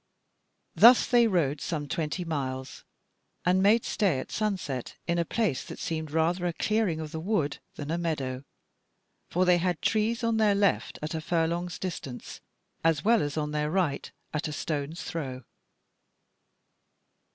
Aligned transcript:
Thus 0.73 1.05
they 1.05 1.27
rode 1.27 1.61
some 1.61 1.87
twenty 1.87 2.25
miles, 2.25 2.83
and 3.45 3.61
made 3.61 3.85
stay 3.85 4.17
at 4.17 4.31
sunset 4.31 4.95
in 5.05 5.19
a 5.19 5.25
place 5.25 5.63
that 5.65 5.77
seemed 5.77 6.09
rather 6.09 6.47
a 6.47 6.53
clearing 6.53 6.99
of 6.99 7.11
the 7.11 7.19
wood 7.19 7.59
than 7.75 7.91
a 7.91 7.99
meadow; 7.99 8.43
for 9.29 9.45
they 9.45 9.59
had 9.59 9.79
trees 9.79 10.23
on 10.23 10.37
their 10.37 10.55
left 10.55 10.95
hand 11.03 11.11
at 11.13 11.13
a 11.15 11.21
furlong's 11.21 11.77
distance, 11.77 12.41
as 12.83 13.05
well 13.05 13.21
as 13.21 13.37
on 13.37 13.51
their 13.51 13.69
right 13.69 14.11
at 14.33 14.47
a 14.47 14.53
stone's 14.53 15.03
throw. 15.03 15.43